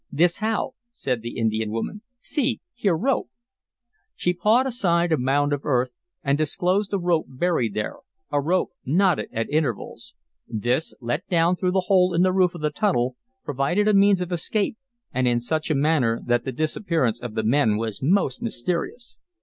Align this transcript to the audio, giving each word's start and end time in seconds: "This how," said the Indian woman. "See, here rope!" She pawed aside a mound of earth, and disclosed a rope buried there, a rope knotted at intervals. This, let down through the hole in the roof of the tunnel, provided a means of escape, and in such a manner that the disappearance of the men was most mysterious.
"This 0.11 0.39
how," 0.39 0.73
said 0.89 1.21
the 1.21 1.37
Indian 1.37 1.69
woman. 1.69 2.01
"See, 2.17 2.59
here 2.73 2.97
rope!" 2.97 3.29
She 4.15 4.33
pawed 4.33 4.65
aside 4.65 5.11
a 5.11 5.17
mound 5.19 5.53
of 5.53 5.63
earth, 5.63 5.91
and 6.23 6.39
disclosed 6.39 6.91
a 6.91 6.97
rope 6.97 7.27
buried 7.29 7.75
there, 7.75 7.97
a 8.31 8.41
rope 8.41 8.71
knotted 8.83 9.29
at 9.31 9.47
intervals. 9.51 10.15
This, 10.47 10.95
let 11.01 11.27
down 11.29 11.55
through 11.55 11.73
the 11.73 11.81
hole 11.81 12.15
in 12.15 12.23
the 12.23 12.33
roof 12.33 12.55
of 12.55 12.61
the 12.61 12.71
tunnel, 12.71 13.15
provided 13.43 13.87
a 13.87 13.93
means 13.93 14.21
of 14.21 14.31
escape, 14.31 14.75
and 15.13 15.27
in 15.27 15.39
such 15.39 15.69
a 15.69 15.75
manner 15.75 16.19
that 16.25 16.45
the 16.45 16.51
disappearance 16.51 17.21
of 17.21 17.35
the 17.35 17.43
men 17.43 17.77
was 17.77 18.01
most 18.01 18.41
mysterious. 18.41 19.19